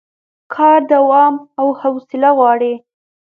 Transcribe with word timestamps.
کار 0.53 0.79
دوام 0.91 1.33
او 1.59 1.67
حوصله 1.81 2.29
غواړي 2.37 2.73